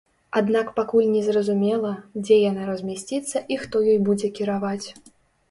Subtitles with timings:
[0.39, 1.91] Аднак пакуль не зразумела,
[2.23, 4.87] дзе яна размясціцца і хто ёй будзе кіраваць.